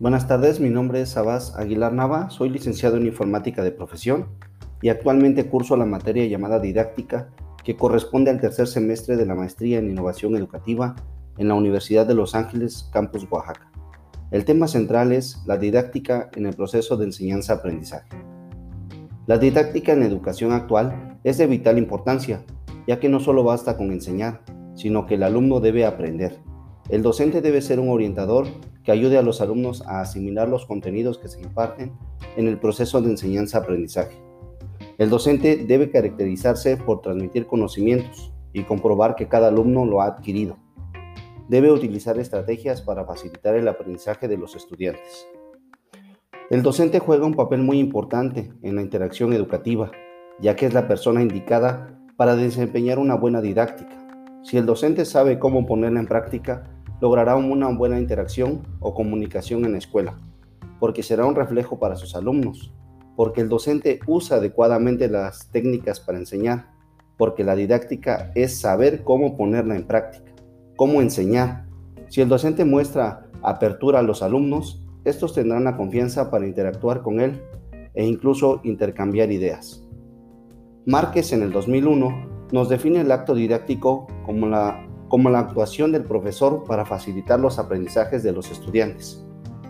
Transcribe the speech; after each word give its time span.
Buenas 0.00 0.26
tardes, 0.26 0.60
mi 0.60 0.70
nombre 0.70 1.02
es 1.02 1.10
Sabás 1.10 1.54
Aguilar 1.58 1.92
Nava, 1.92 2.30
soy 2.30 2.48
licenciado 2.48 2.96
en 2.96 3.04
informática 3.04 3.62
de 3.62 3.70
profesión 3.70 4.28
y 4.80 4.88
actualmente 4.88 5.46
curso 5.46 5.76
la 5.76 5.84
materia 5.84 6.26
llamada 6.26 6.58
didáctica 6.58 7.28
que 7.62 7.76
corresponde 7.76 8.30
al 8.30 8.40
tercer 8.40 8.66
semestre 8.66 9.18
de 9.18 9.26
la 9.26 9.34
maestría 9.34 9.78
en 9.78 9.90
innovación 9.90 10.34
educativa 10.36 10.96
en 11.36 11.48
la 11.48 11.54
Universidad 11.54 12.06
de 12.06 12.14
Los 12.14 12.34
Ángeles, 12.34 12.88
Campus 12.94 13.26
Oaxaca. 13.30 13.70
El 14.30 14.46
tema 14.46 14.68
central 14.68 15.12
es 15.12 15.42
la 15.44 15.58
didáctica 15.58 16.30
en 16.34 16.46
el 16.46 16.54
proceso 16.54 16.96
de 16.96 17.04
enseñanza-aprendizaje. 17.04 18.08
La 19.26 19.36
didáctica 19.36 19.92
en 19.92 20.02
educación 20.02 20.52
actual 20.52 21.18
es 21.24 21.36
de 21.36 21.46
vital 21.46 21.76
importancia, 21.76 22.42
ya 22.86 22.98
que 23.00 23.10
no 23.10 23.20
solo 23.20 23.44
basta 23.44 23.76
con 23.76 23.92
enseñar, 23.92 24.40
sino 24.76 25.04
que 25.04 25.16
el 25.16 25.24
alumno 25.24 25.60
debe 25.60 25.84
aprender. 25.84 26.38
El 26.88 27.02
docente 27.02 27.42
debe 27.42 27.60
ser 27.60 27.78
un 27.78 27.90
orientador 27.90 28.46
que 28.84 28.92
ayude 28.92 29.18
a 29.18 29.22
los 29.22 29.40
alumnos 29.40 29.82
a 29.86 30.00
asimilar 30.00 30.48
los 30.48 30.66
contenidos 30.66 31.18
que 31.18 31.28
se 31.28 31.40
imparten 31.40 31.92
en 32.36 32.48
el 32.48 32.58
proceso 32.58 33.00
de 33.00 33.10
enseñanza-aprendizaje. 33.10 34.16
El 34.98 35.10
docente 35.10 35.56
debe 35.56 35.90
caracterizarse 35.90 36.76
por 36.76 37.00
transmitir 37.00 37.46
conocimientos 37.46 38.32
y 38.52 38.64
comprobar 38.64 39.16
que 39.16 39.28
cada 39.28 39.48
alumno 39.48 39.84
lo 39.84 40.02
ha 40.02 40.06
adquirido. 40.06 40.58
Debe 41.48 41.72
utilizar 41.72 42.18
estrategias 42.18 42.82
para 42.82 43.04
facilitar 43.04 43.54
el 43.56 43.68
aprendizaje 43.68 44.28
de 44.28 44.36
los 44.36 44.54
estudiantes. 44.54 45.26
El 46.50 46.62
docente 46.62 46.98
juega 46.98 47.26
un 47.26 47.34
papel 47.34 47.62
muy 47.62 47.78
importante 47.78 48.52
en 48.62 48.76
la 48.76 48.82
interacción 48.82 49.32
educativa, 49.32 49.90
ya 50.40 50.56
que 50.56 50.66
es 50.66 50.74
la 50.74 50.88
persona 50.88 51.22
indicada 51.22 51.98
para 52.16 52.36
desempeñar 52.36 52.98
una 52.98 53.14
buena 53.14 53.40
didáctica. 53.40 53.96
Si 54.42 54.56
el 54.56 54.66
docente 54.66 55.04
sabe 55.04 55.38
cómo 55.38 55.64
ponerla 55.64 56.00
en 56.00 56.06
práctica, 56.06 56.64
logrará 57.00 57.36
una 57.36 57.68
buena 57.68 57.98
interacción 57.98 58.62
o 58.80 58.94
comunicación 58.94 59.64
en 59.64 59.72
la 59.72 59.78
escuela, 59.78 60.18
porque 60.78 61.02
será 61.02 61.26
un 61.26 61.34
reflejo 61.34 61.78
para 61.78 61.96
sus 61.96 62.14
alumnos, 62.14 62.72
porque 63.16 63.40
el 63.40 63.48
docente 63.48 64.00
usa 64.06 64.36
adecuadamente 64.36 65.08
las 65.08 65.50
técnicas 65.50 66.00
para 66.00 66.18
enseñar, 66.18 66.70
porque 67.16 67.44
la 67.44 67.54
didáctica 67.54 68.32
es 68.34 68.60
saber 68.60 69.04
cómo 69.04 69.36
ponerla 69.36 69.76
en 69.76 69.86
práctica, 69.86 70.32
cómo 70.76 71.02
enseñar. 71.02 71.66
Si 72.08 72.20
el 72.20 72.28
docente 72.28 72.64
muestra 72.64 73.26
apertura 73.42 73.98
a 73.98 74.02
los 74.02 74.22
alumnos, 74.22 74.82
estos 75.04 75.34
tendrán 75.34 75.64
la 75.64 75.76
confianza 75.76 76.30
para 76.30 76.46
interactuar 76.46 77.02
con 77.02 77.20
él 77.20 77.42
e 77.94 78.06
incluso 78.06 78.60
intercambiar 78.64 79.30
ideas. 79.30 79.86
Márquez 80.86 81.32
en 81.32 81.42
el 81.42 81.52
2001 81.52 82.48
nos 82.52 82.68
define 82.68 83.00
el 83.00 83.12
acto 83.12 83.34
didáctico 83.34 84.06
como 84.24 84.46
la 84.46 84.86
como 85.10 85.28
la 85.28 85.40
actuación 85.40 85.90
del 85.90 86.04
profesor 86.04 86.62
para 86.64 86.86
facilitar 86.86 87.40
los 87.40 87.58
aprendizajes 87.58 88.22
de 88.22 88.32
los 88.32 88.50
estudiantes. 88.50 89.22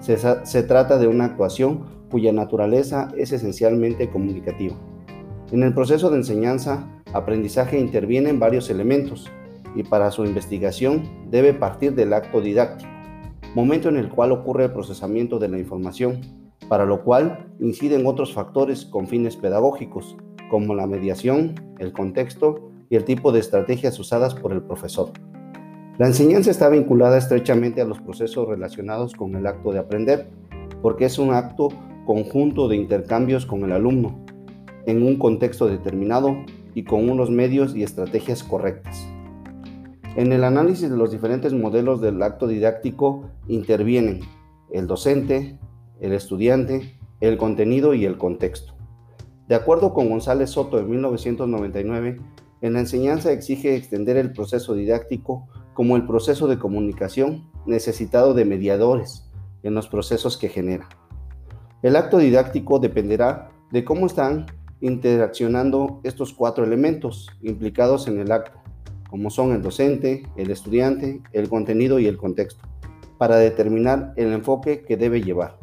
Se, 0.00 0.62
trata 0.64 0.98
de 0.98 1.06
una 1.06 1.26
actuación 1.26 1.84
cuya 2.10 2.32
naturaleza 2.32 3.08
es 3.16 3.32
esencialmente 3.32 4.10
comunicativa. 4.10 4.74
En 5.52 5.62
el 5.62 5.72
proceso 5.72 6.10
de 6.10 6.16
enseñanza-aprendizaje 6.16 7.78
intervienen 7.78 8.40
varios 8.40 8.68
elementos 8.68 9.30
y 9.76 9.84
para 9.84 10.10
su 10.10 10.24
investigación 10.24 11.08
debe 11.30 11.54
partir 11.54 11.94
del 11.94 12.14
acto 12.14 12.40
didáctico, 12.40 12.90
momento 13.54 13.88
en 13.88 13.96
el 13.96 14.08
cual 14.08 14.32
ocurre 14.32 14.64
el 14.64 14.72
procesamiento 14.72 15.38
de 15.38 15.48
la 15.48 15.58
información, 15.58 16.20
para 16.68 16.84
lo 16.84 17.04
cual 17.04 17.48
inciden 17.60 18.06
otros 18.06 18.34
factores 18.34 18.84
con 18.84 19.06
fines 19.06 19.36
pedagógicos, 19.36 20.16
como 20.50 20.74
la 20.74 20.86
mediación, 20.88 21.54
el 21.78 21.92
contexto 21.92 22.72
y 22.90 22.96
el 22.96 23.04
tipo 23.04 23.30
de 23.30 23.40
estrategias 23.40 23.98
usadas 23.98 24.34
por 24.34 24.52
el 24.52 24.62
profesor. 24.62 25.12
La 25.98 26.06
enseñanza 26.06 26.52
está 26.52 26.68
vinculada 26.68 27.18
estrechamente 27.18 27.80
a 27.80 27.84
los 27.84 27.98
procesos 28.00 28.46
relacionados 28.46 29.14
con 29.14 29.34
el 29.34 29.48
acto 29.48 29.72
de 29.72 29.80
aprender, 29.80 30.28
porque 30.80 31.06
es 31.06 31.18
un 31.18 31.34
acto 31.34 31.70
conjunto 32.06 32.68
de 32.68 32.76
intercambios 32.76 33.46
con 33.46 33.64
el 33.64 33.72
alumno, 33.72 34.24
en 34.86 35.02
un 35.02 35.18
contexto 35.18 35.66
determinado 35.66 36.36
y 36.72 36.84
con 36.84 37.10
unos 37.10 37.30
medios 37.30 37.74
y 37.74 37.82
estrategias 37.82 38.44
correctas. 38.44 39.08
En 40.14 40.32
el 40.32 40.44
análisis 40.44 40.88
de 40.88 40.96
los 40.96 41.10
diferentes 41.10 41.52
modelos 41.52 42.00
del 42.00 42.22
acto 42.22 42.46
didáctico 42.46 43.28
intervienen 43.48 44.20
el 44.70 44.86
docente, 44.86 45.58
el 46.00 46.12
estudiante, 46.12 46.96
el 47.20 47.36
contenido 47.38 47.92
y 47.92 48.04
el 48.04 48.18
contexto. 48.18 48.72
De 49.48 49.56
acuerdo 49.56 49.92
con 49.94 50.08
González 50.08 50.50
Soto 50.50 50.76
de 50.76 50.84
1999, 50.84 52.20
en 52.60 52.72
la 52.72 52.78
enseñanza 52.78 53.32
exige 53.32 53.74
extender 53.74 54.16
el 54.16 54.32
proceso 54.32 54.74
didáctico 54.74 55.48
como 55.78 55.94
el 55.94 56.04
proceso 56.08 56.48
de 56.48 56.58
comunicación 56.58 57.48
necesitado 57.64 58.34
de 58.34 58.44
mediadores 58.44 59.30
en 59.62 59.74
los 59.74 59.86
procesos 59.86 60.36
que 60.36 60.48
genera. 60.48 60.88
El 61.82 61.94
acto 61.94 62.18
didáctico 62.18 62.80
dependerá 62.80 63.52
de 63.70 63.84
cómo 63.84 64.06
están 64.06 64.46
interaccionando 64.80 66.00
estos 66.02 66.34
cuatro 66.34 66.64
elementos 66.64 67.28
implicados 67.42 68.08
en 68.08 68.18
el 68.18 68.32
acto, 68.32 68.58
como 69.08 69.30
son 69.30 69.52
el 69.52 69.62
docente, 69.62 70.24
el 70.34 70.50
estudiante, 70.50 71.22
el 71.30 71.48
contenido 71.48 72.00
y 72.00 72.08
el 72.08 72.16
contexto, 72.16 72.66
para 73.16 73.36
determinar 73.36 74.14
el 74.16 74.32
enfoque 74.32 74.82
que 74.82 74.96
debe 74.96 75.22
llevar. 75.22 75.60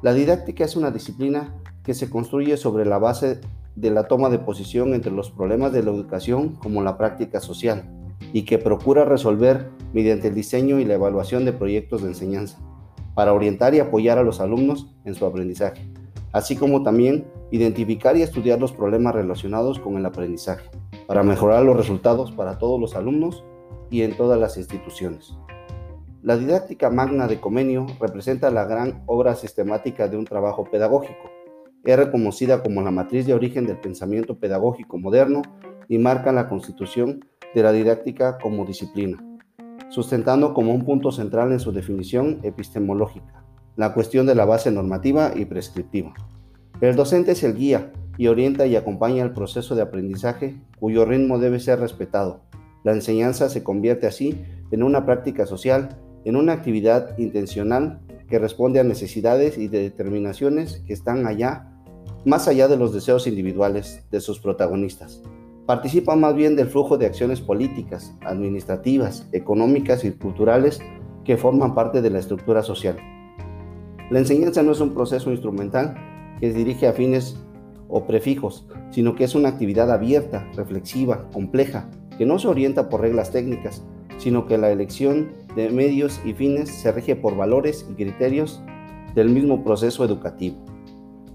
La 0.00 0.14
didáctica 0.14 0.64
es 0.64 0.76
una 0.76 0.90
disciplina 0.90 1.54
que 1.82 1.92
se 1.92 2.08
construye 2.08 2.56
sobre 2.56 2.86
la 2.86 2.96
base 2.96 3.42
de 3.76 3.90
la 3.90 4.08
toma 4.08 4.30
de 4.30 4.38
posición 4.38 4.94
entre 4.94 5.12
los 5.12 5.30
problemas 5.30 5.74
de 5.74 5.82
la 5.82 5.90
educación 5.90 6.54
como 6.54 6.82
la 6.82 6.96
práctica 6.96 7.40
social, 7.40 8.00
y 8.32 8.42
que 8.42 8.58
procura 8.58 9.04
resolver 9.04 9.70
mediante 9.92 10.28
el 10.28 10.34
diseño 10.34 10.80
y 10.80 10.84
la 10.84 10.94
evaluación 10.94 11.44
de 11.44 11.52
proyectos 11.52 12.02
de 12.02 12.08
enseñanza 12.08 12.58
para 13.14 13.32
orientar 13.32 13.74
y 13.74 13.80
apoyar 13.80 14.18
a 14.18 14.22
los 14.22 14.40
alumnos 14.40 14.94
en 15.04 15.14
su 15.14 15.24
aprendizaje, 15.24 15.88
así 16.32 16.56
como 16.56 16.82
también 16.82 17.24
identificar 17.50 18.16
y 18.16 18.22
estudiar 18.22 18.58
los 18.58 18.72
problemas 18.72 19.14
relacionados 19.14 19.78
con 19.78 19.96
el 19.96 20.06
aprendizaje, 20.06 20.68
para 21.06 21.22
mejorar 21.22 21.62
los 21.62 21.76
resultados 21.76 22.32
para 22.32 22.58
todos 22.58 22.80
los 22.80 22.96
alumnos 22.96 23.44
y 23.90 24.02
en 24.02 24.16
todas 24.16 24.40
las 24.40 24.56
instituciones. 24.56 25.36
La 26.22 26.36
didáctica 26.36 26.90
magna 26.90 27.28
de 27.28 27.38
Comenio 27.38 27.86
representa 28.00 28.50
la 28.50 28.64
gran 28.64 29.02
obra 29.06 29.34
sistemática 29.34 30.08
de 30.08 30.16
un 30.16 30.24
trabajo 30.24 30.64
pedagógico. 30.64 31.30
Es 31.84 31.96
reconocida 31.98 32.62
como 32.62 32.80
la 32.80 32.90
matriz 32.90 33.26
de 33.26 33.34
origen 33.34 33.66
del 33.66 33.78
pensamiento 33.78 34.38
pedagógico 34.38 34.96
moderno 34.96 35.42
y 35.86 35.98
marca 35.98 36.32
la 36.32 36.48
constitución 36.48 37.26
de 37.54 37.62
la 37.62 37.72
didáctica 37.72 38.38
como 38.38 38.64
disciplina, 38.64 39.22
sustentando 39.88 40.54
como 40.54 40.74
un 40.74 40.84
punto 40.84 41.12
central 41.12 41.52
en 41.52 41.60
su 41.60 41.72
definición 41.72 42.40
epistemológica 42.42 43.44
la 43.76 43.92
cuestión 43.92 44.26
de 44.26 44.34
la 44.34 44.44
base 44.44 44.70
normativa 44.70 45.32
y 45.34 45.46
prescriptiva. 45.46 46.14
El 46.80 46.96
docente 46.96 47.32
es 47.32 47.42
el 47.42 47.54
guía 47.54 47.92
y 48.16 48.28
orienta 48.28 48.66
y 48.66 48.76
acompaña 48.76 49.24
el 49.24 49.32
proceso 49.32 49.74
de 49.74 49.82
aprendizaje 49.82 50.56
cuyo 50.78 51.04
ritmo 51.04 51.38
debe 51.38 51.58
ser 51.58 51.80
respetado. 51.80 52.40
La 52.84 52.92
enseñanza 52.92 53.48
se 53.48 53.64
convierte 53.64 54.06
así 54.06 54.44
en 54.70 54.82
una 54.82 55.04
práctica 55.04 55.46
social, 55.46 55.96
en 56.24 56.36
una 56.36 56.52
actividad 56.52 57.18
intencional 57.18 58.00
que 58.28 58.38
responde 58.38 58.80
a 58.80 58.84
necesidades 58.84 59.58
y 59.58 59.68
determinaciones 59.68 60.82
que 60.86 60.92
están 60.92 61.26
allá, 61.26 61.70
más 62.24 62.48
allá 62.48 62.68
de 62.68 62.76
los 62.76 62.94
deseos 62.94 63.26
individuales 63.26 64.04
de 64.10 64.20
sus 64.20 64.38
protagonistas 64.38 65.22
participa 65.66 66.14
más 66.14 66.34
bien 66.34 66.56
del 66.56 66.68
flujo 66.68 66.98
de 66.98 67.06
acciones 67.06 67.40
políticas, 67.40 68.14
administrativas, 68.22 69.28
económicas 69.32 70.04
y 70.04 70.10
culturales 70.12 70.80
que 71.24 71.36
forman 71.36 71.74
parte 71.74 72.02
de 72.02 72.10
la 72.10 72.18
estructura 72.18 72.62
social. 72.62 72.96
La 74.10 74.18
enseñanza 74.18 74.62
no 74.62 74.72
es 74.72 74.80
un 74.80 74.92
proceso 74.92 75.30
instrumental 75.30 75.94
que 76.38 76.52
se 76.52 76.58
dirige 76.58 76.86
a 76.86 76.92
fines 76.92 77.38
o 77.88 78.06
prefijos, 78.06 78.66
sino 78.90 79.14
que 79.14 79.24
es 79.24 79.34
una 79.34 79.48
actividad 79.48 79.90
abierta, 79.90 80.46
reflexiva, 80.54 81.30
compleja, 81.32 81.90
que 82.18 82.26
no 82.26 82.38
se 82.38 82.48
orienta 82.48 82.90
por 82.90 83.00
reglas 83.00 83.32
técnicas, 83.32 83.82
sino 84.18 84.46
que 84.46 84.58
la 84.58 84.70
elección 84.70 85.32
de 85.56 85.70
medios 85.70 86.20
y 86.24 86.34
fines 86.34 86.68
se 86.68 86.92
rige 86.92 87.16
por 87.16 87.36
valores 87.36 87.86
y 87.90 87.94
criterios 87.94 88.62
del 89.14 89.30
mismo 89.30 89.64
proceso 89.64 90.04
educativo. 90.04 90.62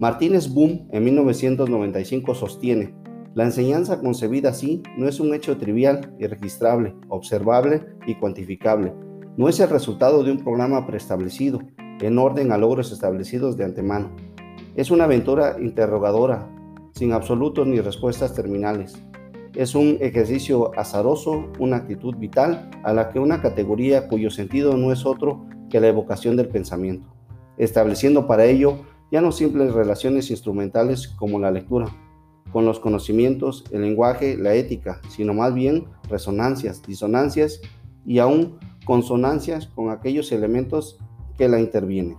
Martínez 0.00 0.52
Boom 0.52 0.88
en 0.90 1.04
1995 1.04 2.34
sostiene 2.34 3.05
la 3.36 3.44
enseñanza 3.44 4.00
concebida 4.00 4.48
así 4.48 4.82
no 4.96 5.06
es 5.06 5.20
un 5.20 5.34
hecho 5.34 5.58
trivial, 5.58 6.10
irregistrable, 6.18 6.94
observable 7.08 7.84
y 8.06 8.14
cuantificable. 8.14 8.94
No 9.36 9.50
es 9.50 9.60
el 9.60 9.68
resultado 9.68 10.24
de 10.24 10.32
un 10.32 10.38
programa 10.42 10.86
preestablecido, 10.86 11.60
en 12.00 12.18
orden 12.18 12.50
a 12.50 12.56
logros 12.56 12.92
establecidos 12.92 13.58
de 13.58 13.64
antemano. 13.64 14.10
Es 14.74 14.90
una 14.90 15.04
aventura 15.04 15.56
interrogadora, 15.60 16.48
sin 16.92 17.12
absolutos 17.12 17.66
ni 17.66 17.78
respuestas 17.78 18.32
terminales. 18.32 18.94
Es 19.54 19.74
un 19.74 19.98
ejercicio 20.00 20.70
azaroso, 20.78 21.52
una 21.58 21.76
actitud 21.76 22.16
vital 22.16 22.70
a 22.84 22.94
la 22.94 23.10
que 23.10 23.18
una 23.18 23.42
categoría 23.42 24.08
cuyo 24.08 24.30
sentido 24.30 24.78
no 24.78 24.92
es 24.92 25.04
otro 25.04 25.44
que 25.68 25.78
la 25.78 25.88
evocación 25.88 26.38
del 26.38 26.48
pensamiento, 26.48 27.14
estableciendo 27.58 28.26
para 28.26 28.46
ello 28.46 28.78
ya 29.12 29.20
no 29.20 29.30
simples 29.30 29.74
relaciones 29.74 30.30
instrumentales 30.30 31.08
como 31.08 31.38
la 31.38 31.50
lectura, 31.50 31.86
con 32.56 32.64
los 32.64 32.80
conocimientos, 32.80 33.64
el 33.70 33.82
lenguaje, 33.82 34.38
la 34.38 34.54
ética, 34.54 35.02
sino 35.10 35.34
más 35.34 35.52
bien 35.52 35.84
resonancias, 36.08 36.80
disonancias 36.86 37.60
y 38.06 38.18
aún 38.18 38.58
consonancias 38.86 39.66
con 39.66 39.90
aquellos 39.90 40.32
elementos 40.32 40.96
que 41.36 41.50
la 41.50 41.60
intervienen. 41.60 42.16